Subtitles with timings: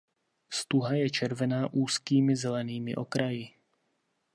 [0.53, 3.45] Stuha je červená úzkými zelenými okraji.